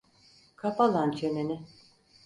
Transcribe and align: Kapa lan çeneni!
Kapa 0.55 0.87
lan 0.93 1.11
çeneni! 1.11 1.65